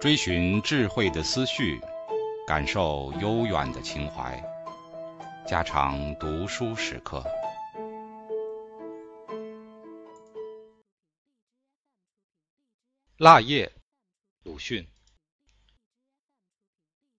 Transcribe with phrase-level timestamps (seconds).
[0.00, 1.78] 追寻智慧的思绪，
[2.46, 4.42] 感受悠远的情怀，
[5.46, 7.22] 家常读书时刻。
[13.18, 13.70] 腊叶，
[14.42, 14.88] 鲁迅。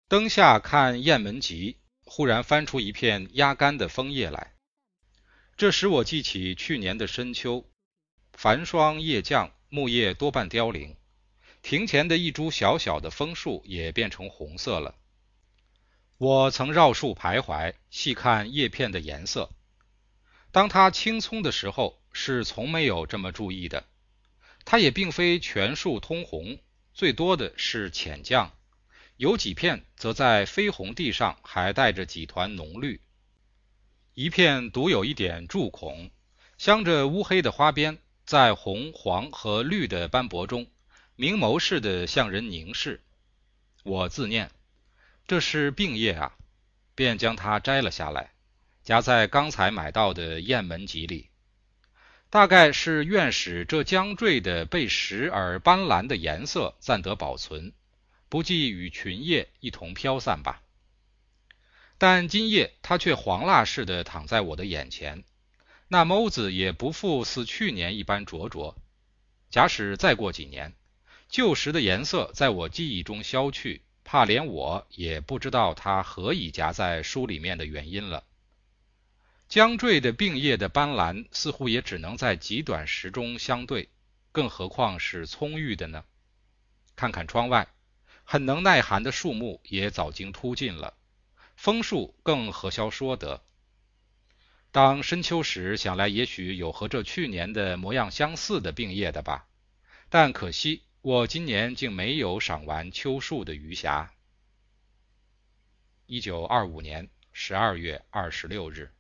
[0.08, 1.74] 灯下看《雁门集》，
[2.12, 4.56] 忽然翻出一片压干的枫叶来，
[5.56, 7.71] 这使我记起去年的深秋，
[8.42, 10.96] 繁霜叶降，木叶多半凋零。
[11.62, 14.96] 庭前的一株小小的枫树也变成红色了。
[16.18, 19.52] 我曾绕树徘徊，细看叶片的颜色。
[20.52, 23.86] 当它青葱的时候，是从没有这么注意的。
[24.66, 26.58] 它也并非全树通红，
[26.96, 28.50] 最多的是浅绛，
[29.18, 33.02] 有几片则在绯红地上还带着几团浓绿。
[34.16, 36.10] 一片独有一点柱孔，
[36.58, 40.68] 镶着乌黑的花边，在红、黄和绿的斑驳中。
[41.18, 43.04] 明眸似的向人凝视，
[43.84, 44.50] 我自念
[45.28, 46.36] 这是病叶啊，
[46.96, 48.32] 便将它摘了下来，
[48.84, 51.30] 夹在刚才买到的《雁门集》里。
[52.32, 57.74] 大概是愿使这将坠的被石而斑斓的颜色暂得保存，
[58.28, 60.64] 不计与群叶一同飘散吧。
[62.00, 65.24] 但今夜它却黄蜡似的躺在我的眼前，
[65.94, 68.78] 那眸子也不复似去年一般灼灼。
[69.50, 70.74] 假使再过几年，
[71.28, 78.24] 旧时的颜色在我记忆中消去，怕连我也不知道它何以夹在书里面的原因了。
[79.50, 83.90] 将坠的病叶的斑斓，似乎也只能在极短时中相对，
[84.32, 86.06] 更何况是葱郁的呢？
[86.96, 87.68] 看看窗外，
[88.24, 90.94] 很能耐寒的树木也早经秃尽了，
[91.58, 93.44] 枫树更何消说得？
[94.72, 99.48] 当深秋时想来，也许有和这去年的模样相似的病叶的吧，
[100.10, 100.84] 但可惜。
[101.02, 104.14] 我今年竟没有赏完秋树的余霞。
[106.06, 108.94] 一九二五年十二月二十六日。